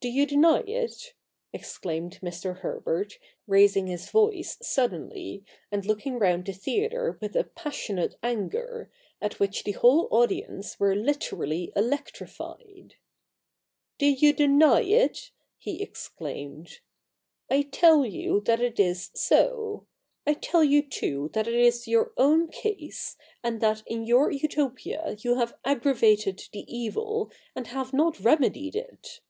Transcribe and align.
Do 0.00 0.08
you 0.08 0.24
deny 0.24 0.60
it?' 0.60 1.12
exclaimed 1.52 2.20
Mr. 2.22 2.60
Herbert, 2.60 3.18
raising 3.46 3.88
his 3.88 4.08
voice 4.08 4.56
suddenly 4.62 5.44
and 5.70 5.84
looking 5.84 6.18
round 6.18 6.46
the 6.46 6.54
theatre 6.54 7.18
with 7.20 7.36
a 7.36 7.44
passionate 7.44 8.14
anger, 8.22 8.90
at 9.20 9.38
which 9.38 9.64
the 9.64 9.72
whole 9.72 10.08
audience 10.10 10.80
were 10.80 10.96
literally 10.96 11.74
electrified.' 11.76 12.94
Do 13.98 14.06
you 14.06 14.32
deny 14.32 14.80
it?' 14.80 15.30
he 15.58 15.82
exclaimed.' 15.82 16.78
I 17.50 17.60
tell 17.70 18.06
you 18.06 18.40
that 18.46 18.62
it 18.62 18.80
is 18.80 19.10
so. 19.12 19.86
I 20.26 20.32
tell 20.32 20.64
you 20.64 20.80
too 20.80 21.28
that 21.34 21.44
that 21.44 21.52
is 21.54 21.86
your 21.86 22.14
own 22.16 22.48
case, 22.48 23.18
and 23.44 23.60
that 23.60 23.82
in 23.86 24.06
your 24.06 24.30
Utopia 24.30 25.16
you 25.18 25.34
have 25.36 25.58
aggravated 25.66 26.42
the 26.50 26.64
evil, 26.66 27.30
and 27.54 27.66
have 27.66 27.92
not 27.92 28.18
remedied 28.20 28.74
it. 28.74 29.20